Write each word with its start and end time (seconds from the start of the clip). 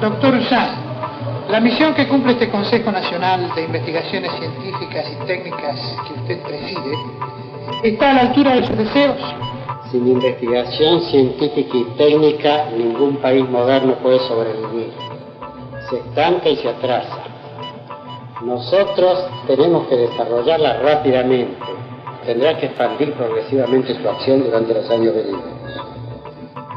Doctor 0.00 0.34
Usan, 0.34 0.70
la 1.50 1.60
misión 1.60 1.92
que 1.92 2.08
cumple 2.08 2.32
este 2.32 2.48
Consejo 2.48 2.90
Nacional 2.90 3.54
de 3.54 3.64
Investigaciones 3.64 4.32
Científicas 4.38 5.04
y 5.12 5.26
Técnicas 5.26 5.96
que 6.06 6.20
usted 6.20 6.42
preside, 6.42 6.96
¿está 7.82 8.10
a 8.10 8.14
la 8.14 8.20
altura 8.22 8.54
de 8.54 8.66
sus 8.66 8.78
deseos? 8.78 9.18
Sin 9.90 10.08
investigación 10.08 11.02
científica 11.02 11.76
y 11.76 11.84
técnica, 11.98 12.70
ningún 12.74 13.16
país 13.18 13.46
moderno 13.46 13.92
puede 13.96 14.20
sobrevivir. 14.20 14.90
Se 15.90 15.96
estanca 15.98 16.48
y 16.48 16.56
se 16.56 16.70
atrasa. 16.70 17.18
Nosotros 18.42 19.26
tenemos 19.46 19.86
que 19.88 19.96
desarrollarla 19.96 20.78
rápidamente. 20.78 21.58
Tendrá 22.24 22.56
que 22.56 22.66
expandir 22.66 23.12
progresivamente 23.12 24.00
su 24.00 24.08
acción 24.08 24.44
durante 24.44 24.72
los 24.72 24.88
años 24.88 25.14
venideros. 25.14 25.99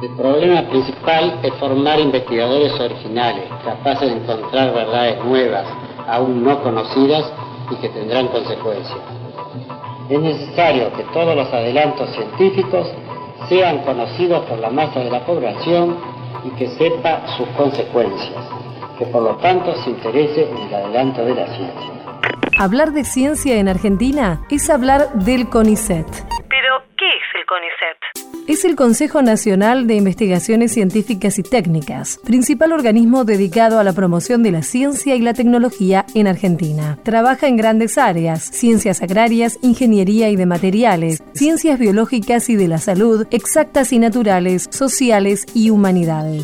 El 0.03 0.09
problema 0.17 0.63
principal 0.63 1.39
es 1.43 1.53
formar 1.53 1.97
investigadores 1.97 2.73
originales, 2.77 3.45
capaces 3.63 4.09
de 4.09 4.17
encontrar 4.17 4.73
verdades 4.73 5.23
nuevas, 5.23 5.65
aún 6.09 6.43
no 6.43 6.61
conocidas 6.61 7.23
y 7.71 7.75
que 7.77 7.87
tendrán 7.87 8.27
consecuencias. 8.27 8.97
Es 10.09 10.19
necesario 10.19 10.91
que 10.91 11.03
todos 11.13 11.37
los 11.37 11.47
adelantos 11.53 12.09
científicos 12.09 12.91
sean 13.47 13.77
conocidos 13.85 14.43
por 14.47 14.59
la 14.59 14.71
masa 14.71 14.99
de 14.99 15.09
la 15.09 15.25
población 15.25 15.95
y 16.43 16.49
que 16.57 16.67
sepa 16.71 17.25
sus 17.37 17.47
consecuencias, 17.55 18.43
que 18.99 19.05
por 19.05 19.23
lo 19.23 19.37
tanto 19.37 19.73
se 19.85 19.91
interese 19.91 20.49
en 20.49 20.57
el 20.57 20.73
adelanto 20.73 21.23
de 21.23 21.33
la 21.33 21.47
ciencia. 21.47 21.91
Hablar 22.59 22.91
de 22.91 23.05
ciencia 23.05 23.55
en 23.55 23.69
Argentina 23.69 24.41
es 24.49 24.69
hablar 24.69 25.13
del 25.13 25.47
CONICET. 25.47 26.07
Es 28.47 28.65
el 28.65 28.75
Consejo 28.75 29.21
Nacional 29.21 29.87
de 29.87 29.95
Investigaciones 29.95 30.73
Científicas 30.73 31.39
y 31.39 31.43
Técnicas, 31.43 32.19
principal 32.23 32.73
organismo 32.73 33.23
dedicado 33.23 33.79
a 33.79 33.83
la 33.83 33.93
promoción 33.93 34.43
de 34.43 34.51
la 34.51 34.63
ciencia 34.63 35.15
y 35.15 35.21
la 35.21 35.33
tecnología 35.33 36.05
en 36.13 36.27
Argentina. 36.27 36.97
Trabaja 37.03 37.47
en 37.47 37.57
grandes 37.57 37.97
áreas, 37.97 38.43
ciencias 38.43 39.01
agrarias, 39.01 39.59
ingeniería 39.61 40.29
y 40.29 40.35
de 40.35 40.45
materiales, 40.45 41.23
ciencias 41.33 41.79
biológicas 41.79 42.49
y 42.49 42.55
de 42.55 42.67
la 42.67 42.79
salud, 42.79 43.27
exactas 43.31 43.93
y 43.93 43.99
naturales, 43.99 44.67
sociales 44.71 45.45
y 45.53 45.69
humanidades 45.69 46.41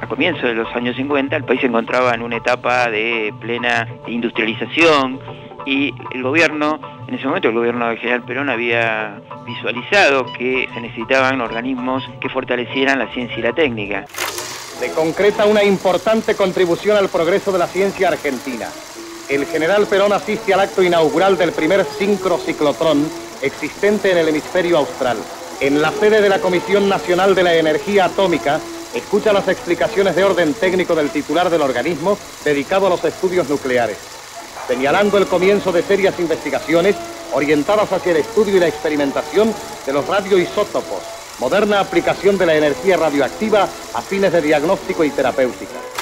a 0.00 0.06
comienzos 0.06 0.44
de 0.44 0.54
los 0.54 0.68
años 0.76 0.96
50 0.96 1.36
el 1.36 1.44
país 1.44 1.60
se 1.60 1.66
encontraba 1.66 2.14
en 2.14 2.22
una 2.22 2.36
etapa 2.36 2.88
de 2.88 3.34
plena 3.40 3.88
industrialización 4.06 5.18
y 5.68 5.94
el 6.14 6.22
gobierno, 6.22 6.80
en 7.06 7.14
ese 7.14 7.26
momento 7.26 7.48
el 7.48 7.54
gobierno 7.54 7.88
del 7.88 7.98
general 7.98 8.22
Perón 8.22 8.48
había 8.48 9.20
visualizado 9.44 10.24
que 10.32 10.66
se 10.72 10.80
necesitaban 10.80 11.42
organismos 11.42 12.08
que 12.22 12.30
fortalecieran 12.30 12.98
la 12.98 13.12
ciencia 13.12 13.38
y 13.38 13.42
la 13.42 13.52
técnica. 13.52 14.06
Se 14.80 14.90
concreta 14.92 15.44
una 15.44 15.62
importante 15.62 16.34
contribución 16.34 16.96
al 16.96 17.10
progreso 17.10 17.52
de 17.52 17.58
la 17.58 17.66
ciencia 17.66 18.08
argentina. 18.08 18.66
El 19.28 19.44
general 19.44 19.86
Perón 19.86 20.14
asiste 20.14 20.54
al 20.54 20.60
acto 20.60 20.82
inaugural 20.82 21.36
del 21.36 21.52
primer 21.52 21.84
sincrociclotrón 21.84 23.06
existente 23.42 24.12
en 24.12 24.18
el 24.18 24.28
hemisferio 24.28 24.78
austral. 24.78 25.18
En 25.60 25.82
la 25.82 25.92
sede 25.92 26.22
de 26.22 26.30
la 26.30 26.38
Comisión 26.38 26.88
Nacional 26.88 27.34
de 27.34 27.42
la 27.42 27.54
Energía 27.54 28.06
Atómica, 28.06 28.58
escucha 28.94 29.34
las 29.34 29.48
explicaciones 29.48 30.16
de 30.16 30.24
orden 30.24 30.54
técnico 30.54 30.94
del 30.94 31.10
titular 31.10 31.50
del 31.50 31.60
organismo 31.60 32.16
dedicado 32.42 32.86
a 32.86 32.90
los 32.90 33.04
estudios 33.04 33.50
nucleares 33.50 34.17
señalando 34.68 35.16
el 35.16 35.26
comienzo 35.26 35.72
de 35.72 35.82
serias 35.82 36.20
investigaciones 36.20 36.94
orientadas 37.32 37.90
hacia 37.90 38.12
el 38.12 38.18
estudio 38.18 38.56
y 38.56 38.60
la 38.60 38.68
experimentación 38.68 39.52
de 39.86 39.92
los 39.92 40.06
radioisótopos, 40.06 41.02
moderna 41.40 41.80
aplicación 41.80 42.36
de 42.36 42.46
la 42.46 42.54
energía 42.54 42.98
radioactiva 42.98 43.66
a 43.94 44.02
fines 44.02 44.30
de 44.30 44.42
diagnóstico 44.42 45.04
y 45.04 45.10
terapéutica. 45.10 45.97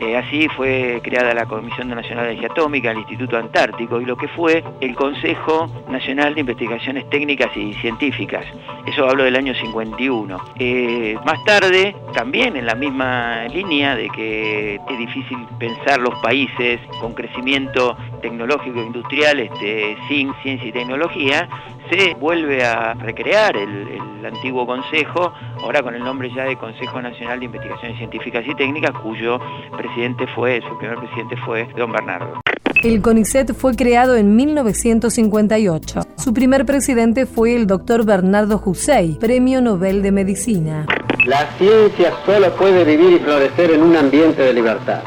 Eh, 0.00 0.16
así 0.16 0.48
fue 0.56 1.00
creada 1.02 1.34
la 1.34 1.44
Comisión 1.46 1.88
Nacional 1.88 2.24
de 2.24 2.30
Energía 2.32 2.48
Atómica, 2.50 2.90
el 2.90 2.98
Instituto 2.98 3.36
Antártico 3.36 4.00
y 4.00 4.06
lo 4.06 4.16
que 4.16 4.28
fue 4.28 4.64
el 4.80 4.94
Consejo 4.94 5.70
Nacional 5.88 6.34
de 6.34 6.40
Investigaciones 6.40 7.08
Técnicas 7.10 7.54
y 7.56 7.74
Científicas. 7.74 8.44
Eso 8.86 9.08
hablo 9.08 9.24
del 9.24 9.36
año 9.36 9.54
51. 9.54 10.38
Eh, 10.58 11.16
más 11.26 11.44
tarde, 11.44 11.94
también 12.14 12.56
en 12.56 12.66
la 12.66 12.74
misma 12.74 13.44
línea 13.48 13.94
de 13.94 14.08
que 14.08 14.76
es 14.76 14.98
difícil 14.98 15.38
pensar 15.58 16.00
los 16.00 16.18
países 16.20 16.80
con 17.00 17.12
crecimiento 17.12 17.96
tecnológico 18.20 18.80
industrial 18.80 19.40
este, 19.40 19.96
sin 20.08 20.32
ciencia 20.42 20.68
y 20.68 20.72
tecnología, 20.72 21.48
se 21.90 22.14
vuelve 22.14 22.64
a 22.64 22.94
recrear 22.94 23.56
el, 23.56 24.00
antiguo 24.24 24.66
consejo, 24.66 25.32
ahora 25.62 25.82
con 25.82 25.94
el 25.94 26.04
nombre 26.04 26.30
ya 26.34 26.44
de 26.44 26.54
Consejo 26.56 27.00
Nacional 27.00 27.38
de 27.38 27.46
Investigaciones 27.46 27.96
Científicas 27.96 28.44
y 28.46 28.54
Técnicas, 28.54 28.92
cuyo 29.02 29.40
presidente 29.76 30.26
fue, 30.34 30.60
su 30.60 30.78
primer 30.78 30.98
presidente 30.98 31.36
fue 31.38 31.66
Don 31.76 31.90
Bernardo. 31.90 32.40
El 32.82 33.02
CONICET 33.02 33.54
fue 33.54 33.74
creado 33.74 34.16
en 34.16 34.36
1958. 34.36 36.00
Su 36.16 36.32
primer 36.32 36.64
presidente 36.64 37.26
fue 37.26 37.56
el 37.56 37.66
doctor 37.66 38.04
Bernardo 38.04 38.60
Hussey, 38.64 39.16
Premio 39.18 39.60
Nobel 39.60 40.02
de 40.02 40.12
Medicina. 40.12 40.86
La 41.26 41.46
ciencia 41.58 42.12
solo 42.24 42.54
puede 42.56 42.84
vivir 42.84 43.12
y 43.12 43.18
florecer 43.18 43.72
en 43.72 43.82
un 43.82 43.96
ambiente 43.96 44.42
de 44.42 44.52
libertad. 44.54 45.02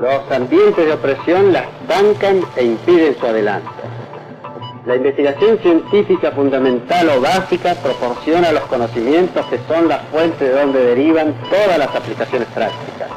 Los 0.00 0.30
ambientes 0.30 0.84
de 0.84 0.92
opresión 0.92 1.54
la 1.54 1.60
estancan 1.60 2.42
e 2.56 2.64
impiden 2.64 3.16
su 3.18 3.26
adelanto. 3.26 3.70
La 4.84 4.96
investigación 4.96 5.58
científica 5.58 6.32
fundamental 6.32 7.08
o 7.08 7.20
básica 7.20 7.74
proporciona 7.74 8.52
los 8.52 8.64
conocimientos 8.64 9.46
que 9.46 9.58
son 9.66 9.88
la 9.88 10.00
fuente 10.12 10.44
de 10.44 10.52
donde 10.52 10.84
derivan 10.84 11.34
todas 11.48 11.78
las 11.78 11.94
aplicaciones 11.94 12.46
prácticas. 12.48 13.08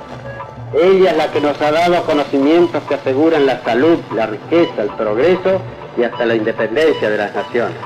Ella 0.73 1.11
es 1.11 1.17
la 1.17 1.31
que 1.31 1.41
nos 1.41 1.61
ha 1.61 1.71
dado 1.71 2.01
conocimientos 2.05 2.81
que 2.83 2.95
aseguran 2.95 3.45
la 3.45 3.61
salud, 3.63 3.99
la 4.15 4.27
riqueza, 4.27 4.81
el 4.81 4.89
progreso 4.91 5.61
y 5.97 6.03
hasta 6.03 6.25
la 6.25 6.35
independencia 6.35 7.09
de 7.09 7.17
las 7.17 7.35
naciones. 7.35 7.77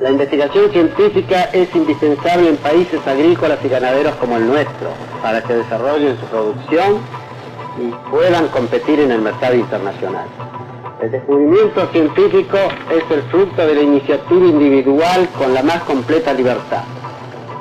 La 0.00 0.10
investigación 0.10 0.72
científica 0.72 1.50
es 1.52 1.72
indispensable 1.74 2.48
en 2.48 2.56
países 2.56 3.06
agrícolas 3.06 3.58
y 3.64 3.68
ganaderos 3.68 4.14
como 4.16 4.36
el 4.38 4.46
nuestro, 4.46 4.88
para 5.22 5.42
que 5.42 5.54
desarrollen 5.54 6.18
su 6.18 6.26
producción 6.26 6.98
y 7.78 8.10
puedan 8.10 8.48
competir 8.48 9.00
en 9.00 9.12
el 9.12 9.20
mercado 9.20 9.54
internacional. 9.54 10.26
El 11.02 11.10
descubrimiento 11.10 11.86
científico 11.92 12.56
es 12.90 13.10
el 13.10 13.22
fruto 13.24 13.66
de 13.66 13.74
la 13.74 13.82
iniciativa 13.82 14.46
individual 14.46 15.28
con 15.36 15.52
la 15.52 15.62
más 15.62 15.82
completa 15.82 16.32
libertad, 16.32 16.84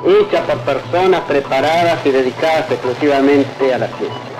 hecha 0.06 0.44
por 0.44 0.60
personas 0.60 1.22
preparadas 1.22 2.06
y 2.06 2.12
dedicadas 2.12 2.72
exclusivamente 2.72 3.74
a 3.74 3.80
la 3.80 3.88
ciencia 3.88 4.34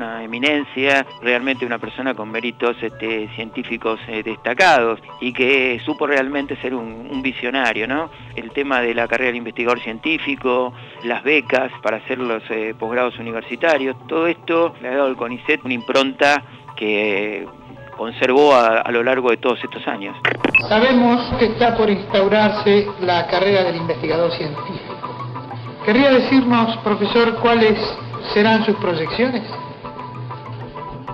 una 0.00 0.24
eminencia, 0.24 1.06
realmente 1.20 1.66
una 1.66 1.78
persona 1.78 2.14
con 2.14 2.30
méritos 2.30 2.74
este, 2.80 3.28
científicos 3.34 4.00
eh, 4.08 4.22
destacados 4.22 4.98
y 5.20 5.32
que 5.32 5.78
supo 5.84 6.06
realmente 6.06 6.56
ser 6.56 6.74
un, 6.74 7.20
visionario, 7.20 7.86
¿no? 7.86 8.10
El 8.34 8.50
tema 8.50 8.80
de 8.80 8.94
la 8.94 9.06
carrera 9.06 9.32
de 9.32 9.36
investigador 9.36 9.78
científico, 9.80 10.72
las 11.04 11.22
becas 11.22 11.70
para 11.82 11.98
hacer 11.98 12.18
los 12.18 12.42
eh, 12.50 12.74
posgrados 12.78 13.18
universitarios, 13.18 13.96
todo 14.06 14.26
esto 14.26 14.74
le 14.80 14.88
ha 14.88 14.92
dado 14.92 15.06
al 15.06 15.16
CONICET 15.16 15.64
una 15.64 15.74
impronta 15.74 16.42
que 16.76 17.46
conservó 17.96 18.54
a, 18.54 18.90
lo 18.90 19.02
largo 19.02 19.30
de 19.30 19.36
todos 19.36 19.62
estos 19.62 19.86
años. 19.86 20.16
Sabemos 20.68 21.34
que 21.38 21.46
está 21.46 21.76
por 21.76 21.90
instaurarse 21.90 22.86
la 23.02 23.26
carrera 23.26 23.64
del 23.64 23.76
investigador 23.76 24.32
científico. 24.32 24.90
¿Querría 25.84 26.10
decirnos, 26.10 26.76
profesor, 26.78 27.34
cuáles 27.40 27.78
serán 28.32 28.64
sus 28.64 28.76
proyecciones? 28.76 29.42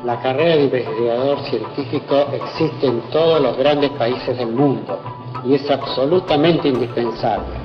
La 0.05 0.21
carrera 0.21 0.57
de 0.57 0.65
investigador 0.65 1.41
científico 1.51 2.29
existe 2.33 2.87
en 2.87 3.01
todos 3.11 3.41
los 3.41 3.57
grandes 3.57 3.91
países 3.91 4.39
del 4.39 4.53
mundo 4.53 5.01
y 5.45 5.55
es 5.55 5.69
absolutamente 5.69 6.69
indispensable. 6.69 7.57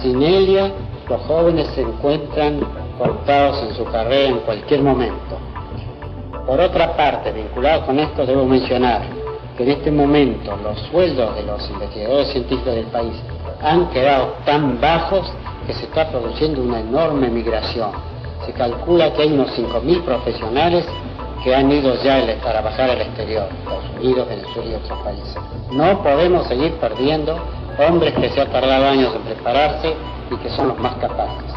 Sin 0.00 0.22
ella, 0.22 0.72
los 1.10 1.20
jóvenes 1.22 1.66
se 1.74 1.82
encuentran 1.82 2.60
cortados 2.96 3.64
en 3.64 3.74
su 3.74 3.84
carrera 3.86 4.28
en 4.28 4.38
cualquier 4.38 4.80
momento. 4.80 5.38
Por 6.46 6.60
otra 6.60 6.96
parte, 6.96 7.32
vinculado 7.32 7.84
con 7.84 7.98
esto, 7.98 8.24
debo 8.24 8.46
mencionar 8.46 9.02
que 9.56 9.64
en 9.64 9.70
este 9.70 9.90
momento 9.90 10.56
los 10.62 10.78
sueldos 10.90 11.34
de 11.34 11.42
los 11.42 11.68
investigadores 11.68 12.28
científicos 12.28 12.74
del 12.74 12.86
país 12.86 13.14
han 13.60 13.90
quedado 13.90 14.34
tan 14.46 14.80
bajos 14.80 15.32
que 15.66 15.74
se 15.74 15.86
está 15.86 16.08
produciendo 16.08 16.62
una 16.62 16.78
enorme 16.78 17.28
migración. 17.28 17.90
Se 18.46 18.52
calcula 18.52 19.12
que 19.12 19.22
hay 19.22 19.32
unos 19.32 19.50
5.000 19.58 20.02
profesionales 20.04 20.86
que 21.42 21.54
han 21.54 21.72
ido 21.72 22.00
ya 22.04 22.18
a 22.18 22.52
trabajar 22.52 22.90
al 22.90 23.00
exterior, 23.00 23.48
Estados 23.58 23.84
Unidos, 23.98 24.28
Venezuela 24.28 24.70
y 24.70 24.74
otros 24.74 24.98
países. 25.00 25.36
No 25.72 26.02
podemos 26.04 26.46
seguir 26.46 26.72
perdiendo 26.74 27.36
hombres 27.78 28.14
que 28.14 28.28
se 28.30 28.40
han 28.40 28.50
tardado 28.50 28.86
años 28.86 29.12
en 29.16 29.22
prepararse 29.22 29.94
y 30.30 30.36
que 30.36 30.48
son 30.50 30.68
los 30.68 30.78
más 30.78 30.94
capaces. 30.96 31.54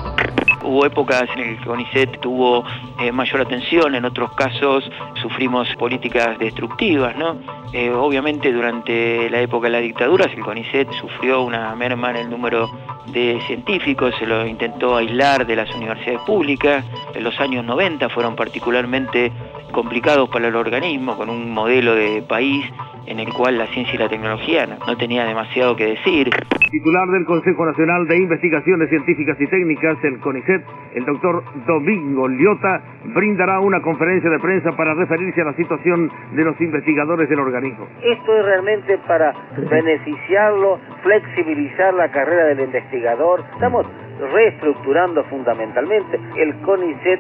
Hubo 0.63 0.85
épocas 0.85 1.23
en 1.35 1.35
que 1.35 1.49
el 1.49 1.65
CONICET 1.65 2.19
tuvo 2.21 2.63
eh, 2.99 3.11
mayor 3.11 3.41
atención, 3.41 3.95
en 3.95 4.05
otros 4.05 4.33
casos 4.33 4.89
sufrimos 5.21 5.67
políticas 5.75 6.39
destructivas, 6.39 7.15
¿no? 7.17 7.37
Eh, 7.73 7.91
obviamente 7.91 8.51
durante 8.51 9.29
la 9.29 9.41
época 9.41 9.67
de 9.67 9.71
la 9.71 9.79
dictadura 9.79 10.25
el 10.25 10.41
CONICET 10.41 10.89
sufrió 10.93 11.41
una 11.41 11.75
merma 11.75 12.11
en 12.11 12.15
el 12.15 12.29
número 12.29 12.69
de 13.07 13.41
científicos, 13.45 14.15
se 14.17 14.25
lo 14.25 14.45
intentó 14.47 14.95
aislar 14.95 15.45
de 15.45 15.55
las 15.57 15.69
universidades 15.75 16.21
públicas. 16.21 16.85
En 17.13 17.23
los 17.23 17.37
años 17.39 17.65
90 17.65 18.07
fueron 18.09 18.35
particularmente 18.35 19.31
complicados 19.71 20.29
para 20.29 20.47
el 20.47 20.55
organismo, 20.55 21.17
con 21.17 21.29
un 21.29 21.51
modelo 21.51 21.95
de 21.95 22.21
país 22.21 22.65
en 23.05 23.19
el 23.19 23.31
cual 23.33 23.57
la 23.57 23.67
ciencia 23.67 23.95
y 23.95 23.97
la 23.97 24.09
tecnología 24.09 24.65
no, 24.65 24.97
tenía 24.97 25.25
demasiado 25.25 25.75
que 25.75 25.87
decir. 25.87 26.29
Titular 26.71 27.07
del 27.09 27.25
Consejo 27.25 27.65
Nacional 27.65 28.07
de 28.07 28.17
Investigaciones 28.17 28.89
Científicas 28.89 29.39
y 29.39 29.47
Técnicas, 29.47 29.97
el 30.03 30.19
CONICET, 30.19 30.63
el 30.95 31.05
doctor 31.05 31.43
Domingo 31.67 32.27
Liota, 32.27 32.81
brindará 33.05 33.59
una 33.59 33.81
conferencia 33.81 34.29
de 34.29 34.39
prensa 34.39 34.71
para 34.71 34.93
referirse 34.93 35.41
a 35.41 35.45
la 35.45 35.53
situación 35.53 36.11
de 36.31 36.43
los 36.43 36.59
investigadores 36.59 37.29
del 37.29 37.39
organismo. 37.39 37.87
Esto 38.01 38.37
es 38.37 38.45
realmente 38.45 38.97
para 39.07 39.33
beneficiarlo, 39.69 40.79
flexibilizar 41.03 41.93
la 41.93 42.09
carrera 42.09 42.45
del 42.45 42.61
investigador. 42.61 43.43
Estamos 43.53 43.85
reestructurando 44.33 45.23
fundamentalmente 45.25 46.19
el 46.37 46.55
CONICET 46.61 47.19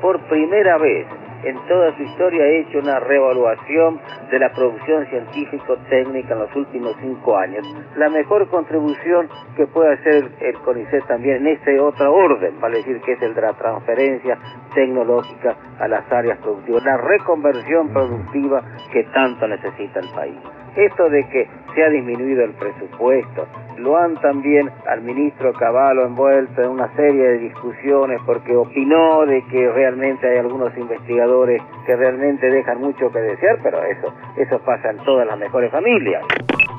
por 0.00 0.20
primera 0.28 0.78
vez 0.78 1.06
en 1.44 1.58
toda 1.66 1.96
su 1.96 2.02
historia 2.02 2.44
ha 2.44 2.48
hecho 2.48 2.78
una 2.78 3.00
reevaluación 3.00 4.00
de 4.30 4.38
la 4.38 4.50
producción 4.52 5.06
científico-técnica 5.06 6.34
en 6.34 6.40
los 6.40 6.56
últimos 6.56 6.96
cinco 7.00 7.36
años. 7.36 7.66
La 7.96 8.08
mejor 8.08 8.48
contribución 8.48 9.28
que 9.56 9.66
puede 9.66 9.94
hacer 9.94 10.30
el 10.40 10.54
CONICET 10.60 11.06
también 11.06 11.46
en 11.46 11.48
este 11.48 11.78
otro 11.80 12.12
orden, 12.14 12.54
para 12.60 12.74
decir 12.74 13.00
que 13.00 13.12
es 13.12 13.22
el 13.22 13.34
de 13.34 13.42
la 13.42 13.52
transferencia 13.52 14.38
tecnológica 14.74 15.56
a 15.78 15.88
las 15.88 16.10
áreas 16.12 16.38
productivas, 16.38 16.84
la 16.84 16.96
reconversión 16.96 17.88
productiva 17.88 18.62
que 18.92 19.04
tanto 19.04 19.46
necesita 19.48 20.00
el 20.00 20.08
país. 20.10 20.36
Esto 20.76 21.08
de 21.08 21.26
que 21.28 21.48
se 21.74 21.84
ha 21.84 21.88
disminuido 21.88 22.44
el 22.44 22.52
presupuesto, 22.52 23.46
lo 23.78 23.96
han 23.96 24.16
también 24.20 24.70
al 24.88 25.02
ministro 25.02 25.52
Cavallo 25.52 26.04
envuelto 26.04 26.62
en 26.62 26.70
una 26.70 26.94
serie 26.96 27.22
de 27.22 27.38
discusiones 27.38 28.20
porque 28.26 28.56
opinó 28.56 29.24
de 29.26 29.44
que 29.46 29.70
realmente 29.70 30.28
hay 30.28 30.38
algunos 30.38 30.76
investigadores 30.76 31.62
que 31.86 31.94
realmente 31.94 32.50
dejan 32.50 32.80
mucho 32.80 33.10
que 33.12 33.20
desear, 33.20 33.58
pero 33.62 33.82
eso, 33.84 34.12
eso 34.36 34.58
pasa 34.60 34.90
en 34.90 34.98
todas 34.98 35.26
las 35.26 35.38
mejores 35.38 35.70
familias. 35.70 36.22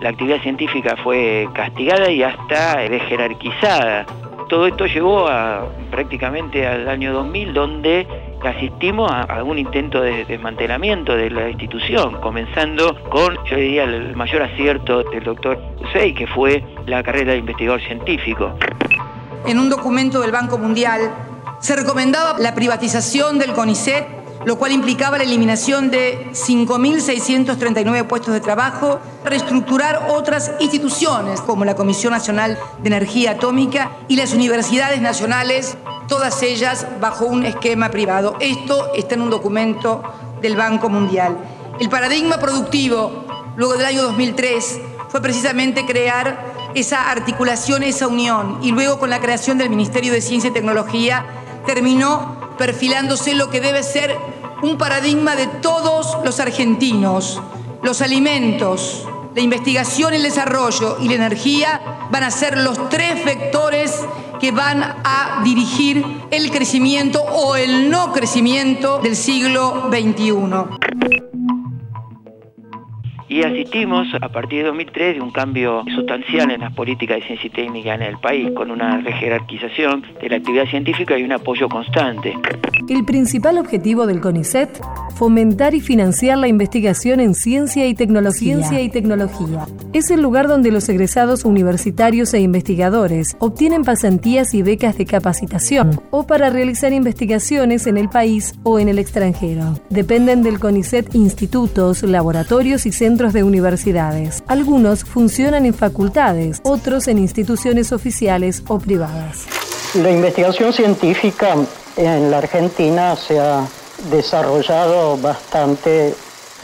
La 0.01 0.09
actividad 0.09 0.39
científica 0.39 0.95
fue 1.01 1.48
castigada 1.53 2.12
y 2.12 2.21
hasta 2.21 2.80
jerarquizada. 3.07 4.06
Todo 4.50 4.68
esto 4.68 4.86
llevó 4.86 5.27
a, 5.27 5.68
prácticamente 5.89 6.68
al 6.68 6.88
año 6.88 7.13
2000, 7.13 7.53
donde 7.53 8.07
asistimos 8.44 9.12
a 9.12 9.21
algún 9.21 9.57
intento 9.57 10.01
de 10.01 10.24
desmantelamiento 10.25 11.15
de 11.15 11.31
la 11.31 11.50
institución, 11.50 12.21
comenzando 12.21 12.95
con, 13.09 13.38
yo 13.45 13.56
diría, 13.56 13.86
el 13.86 14.15
mayor 14.15 14.44
acierto 14.44 15.03
del 15.03 15.24
doctor 15.24 15.59
Sey, 15.94 16.13
que 16.13 16.27
fue 16.27 16.63
la 16.86 17.01
carrera 17.01 17.31
de 17.31 17.39
investigador 17.39 17.81
científico. 17.81 18.53
En 19.47 19.57
un 19.57 19.69
documento 19.69 20.21
del 20.21 20.31
Banco 20.31 20.57
Mundial 20.57 21.12
se 21.59 21.75
recomendaba 21.75 22.38
la 22.38 22.53
privatización 22.53 23.39
del 23.39 23.53
CONICET, 23.53 24.14
lo 24.45 24.57
cual 24.57 24.71
implicaba 24.71 25.18
la 25.18 25.24
eliminación 25.24 25.89
de 25.89 26.30
5.639 26.31 28.07
puestos 28.07 28.33
de 28.33 28.39
trabajo, 28.39 29.00
reestructurar 29.24 30.07
otras 30.09 30.51
instituciones 30.59 31.42
como 31.42 31.65
la 31.65 31.75
Comisión 31.75 32.13
Nacional 32.13 32.57
de 32.80 32.88
Energía 32.88 33.31
Atómica 33.31 33.92
y 34.07 34.15
las 34.15 34.33
universidades 34.33 35.01
nacionales 35.01 35.77
todas 36.07 36.44
ellas 36.44 36.86
bajo 37.01 37.25
un 37.25 37.45
esquema 37.45 37.89
privado. 37.89 38.36
Esto 38.39 38.94
está 38.95 39.15
en 39.15 39.21
un 39.21 39.30
documento 39.31 40.03
del 40.42 40.56
Banco 40.56 40.89
Mundial. 40.89 41.38
El 41.80 41.89
paradigma 41.89 42.38
productivo, 42.38 43.25
luego 43.56 43.74
del 43.74 43.86
año 43.86 44.03
2003, 44.03 44.80
fue 45.09 45.21
precisamente 45.21 45.86
crear 45.86 46.53
esa 46.75 47.09
articulación, 47.09 47.83
esa 47.83 48.07
unión, 48.07 48.59
y 48.62 48.71
luego 48.71 49.00
con 49.00 49.09
la 49.09 49.19
creación 49.19 49.57
del 49.57 49.69
Ministerio 49.69 50.12
de 50.12 50.21
Ciencia 50.21 50.50
y 50.50 50.53
Tecnología 50.53 51.25
terminó 51.65 52.36
perfilándose 52.57 53.33
lo 53.33 53.50
que 53.50 53.62
debe 53.62 53.83
ser 53.83 54.15
un 54.62 54.78
paradigma 54.78 55.36
de 55.36 55.48
todos 55.48 56.18
los 56.24 56.40
argentinos. 56.40 57.42
Los 57.84 58.02
alimentos, 58.02 59.07
la 59.36 59.42
investigación, 59.42 60.13
el 60.13 60.24
desarrollo 60.24 60.98
y 61.02 61.07
la 61.10 61.16
energía 61.16 62.07
van 62.12 62.24
a 62.24 62.31
ser 62.31 62.57
los 62.57 62.90
tres 62.90 63.24
vectores 63.25 63.94
que 64.40 64.52
van 64.52 64.84
a 64.84 65.42
dirigir 65.44 66.04
el 66.31 66.52
crecimiento 66.52 67.22
o 67.22 67.56
el 67.56 67.90
no 67.90 68.12
crecimiento 68.13 69.00
del 69.00 69.16
siglo 69.16 69.90
XXI. 69.92 70.85
Y 73.36 73.44
asistimos 73.44 74.08
a 74.22 74.30
partir 74.30 74.60
de 74.60 74.68
2003 74.68 75.16
de 75.16 75.22
un 75.22 75.30
cambio 75.30 75.84
sustancial 75.94 76.52
en 76.52 76.62
las 76.62 76.74
políticas 76.74 77.18
de 77.18 77.24
ciencia 77.26 77.48
y 77.48 77.50
técnica 77.50 77.94
en 77.94 78.02
el 78.02 78.18
país, 78.18 78.50
con 78.56 78.72
una 78.72 79.02
rejerarquización 79.02 80.06
de 80.22 80.30
la 80.30 80.38
actividad 80.38 80.66
científica 80.68 81.18
y 81.18 81.24
un 81.24 81.34
apoyo 81.34 81.68
constante. 81.68 82.34
El 82.88 83.04
principal 83.04 83.58
objetivo 83.58 84.08
del 84.08 84.22
CONICET 84.22 84.80
fomentar 85.16 85.74
y 85.74 85.82
financiar 85.82 86.38
la 86.38 86.48
investigación 86.48 87.20
en 87.20 87.34
ciencia 87.34 87.88
y 87.88 87.94
tecnología. 87.96 88.56
Ciencia 88.56 88.82
y 88.82 88.90
tecnología. 88.90 89.66
Es 89.94 90.12
el 90.12 90.22
lugar 90.22 90.48
donde 90.48 90.72
los 90.72 90.88
egresados 90.90 91.46
universitarios 91.46 92.34
e 92.34 92.42
investigadores 92.42 93.36
obtienen 93.40 93.84
pasantías 93.84 94.54
y 94.54 94.62
becas 94.62 94.98
de 94.98 95.06
capacitación 95.06 96.02
o 96.12 96.28
para 96.28 96.50
realizar 96.50 96.92
investigaciones 96.92 97.88
en 97.88 97.98
el 97.98 98.10
país 98.10 98.54
o 98.64 98.78
en 98.78 98.90
el 98.90 99.00
extranjero. 99.00 99.80
Dependen 99.90 100.44
del 100.44 100.60
CONICET 100.60 101.16
institutos, 101.16 102.04
laboratorios 102.04 102.86
y 102.86 102.92
centros 102.92 103.25
de 103.33 103.44
universidades. 103.44 104.44
Algunos 104.48 105.04
funcionan 105.04 105.66
en 105.66 105.74
facultades, 105.74 106.62
otros 106.63 107.07
en 107.07 107.18
instituciones 107.18 107.92
oficiales 107.92 108.63
o 108.68 108.80
privadas. 108.80 109.45
La 109.95 110.12
investigación 110.12 110.74
científica 110.74 111.56
en 111.95 112.31
la 112.31 112.39
Argentina 112.39 113.16
se 113.16 113.39
ha 113.39 113.66
desarrollado 114.10 115.18
bastante. 115.18 116.13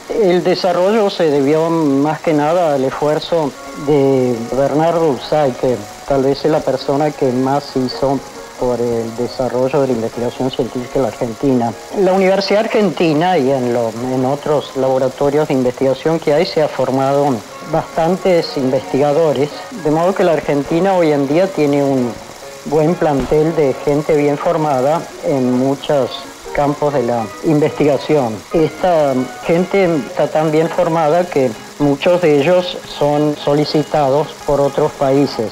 El 0.09 0.43
desarrollo 0.43 1.09
se 1.09 1.31
debió 1.31 1.69
más 1.69 2.19
que 2.19 2.33
nada 2.33 2.75
al 2.75 2.83
esfuerzo 2.83 3.51
de 3.87 4.35
Bernardo 4.57 5.11
Usay, 5.11 5.53
que 5.53 5.77
tal 6.07 6.23
vez 6.23 6.43
es 6.43 6.51
la 6.51 6.59
persona 6.59 7.11
que 7.11 7.31
más 7.31 7.75
hizo 7.75 8.19
por 8.61 8.79
el 8.79 9.15
desarrollo 9.17 9.81
de 9.81 9.87
la 9.87 9.93
investigación 9.93 10.51
científica 10.51 10.91
en 10.97 11.01
la 11.01 11.07
Argentina. 11.07 11.73
la 11.97 12.13
Universidad 12.13 12.65
Argentina 12.65 13.35
y 13.35 13.49
en, 13.49 13.75
en 13.75 14.25
otros 14.25 14.77
laboratorios 14.77 15.47
de 15.47 15.55
investigación 15.55 16.19
que 16.19 16.31
hay 16.31 16.45
se 16.45 16.61
ha 16.61 16.67
formado 16.67 17.35
bastantes 17.71 18.55
investigadores, 18.57 19.49
de 19.83 19.89
modo 19.89 20.13
que 20.13 20.23
la 20.23 20.33
Argentina 20.33 20.93
hoy 20.93 21.11
en 21.11 21.27
día 21.27 21.47
tiene 21.47 21.83
un 21.83 22.13
buen 22.65 22.93
plantel 22.93 23.55
de 23.55 23.73
gente 23.83 24.15
bien 24.15 24.37
formada 24.37 25.01
en 25.25 25.51
muchas 25.53 26.11
campos 26.53 26.93
de 26.93 27.01
la 27.01 27.25
investigación. 27.45 28.35
Esta 28.53 29.15
gente 29.43 29.85
está 29.85 30.27
tan 30.27 30.51
bien 30.51 30.69
formada 30.69 31.27
que 31.27 31.49
muchos 31.79 32.21
de 32.21 32.39
ellos 32.39 32.77
son 32.99 33.35
solicitados 33.37 34.27
por 34.45 34.61
otros 34.61 34.91
países. 34.91 35.51